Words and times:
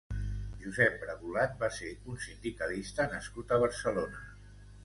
Josep 0.63 0.95
Bragulat 1.03 1.53
va 1.59 1.69
ser 1.77 1.91
un 2.13 2.19
sindicalista 2.25 3.09
nascut 3.15 3.55
a 3.55 3.61
Barcelona. 3.67 4.29